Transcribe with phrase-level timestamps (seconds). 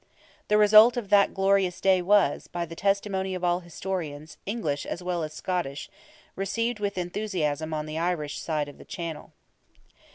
[0.47, 5.03] The result of that glorious day was, by the testimony of all historians, English as
[5.03, 5.91] well as Scottish,
[6.35, 9.31] received with enthusiasm on the Irish side of the channel.